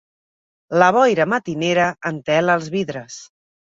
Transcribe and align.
La 0.85 0.87
boira 0.95 1.29
matinera 1.35 1.87
entela 2.15 2.61
els 2.63 2.77
vidres. 2.81 3.25